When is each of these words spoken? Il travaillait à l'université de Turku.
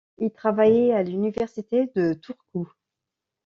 Il 0.17 0.31
travaillait 0.31 0.93
à 0.93 1.03
l'université 1.03 1.85
de 1.95 2.13
Turku. 2.15 2.65